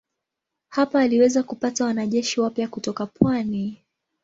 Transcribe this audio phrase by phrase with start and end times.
[0.69, 3.77] Hapa aliweza kupata wanajeshi wapya kutoka pwani.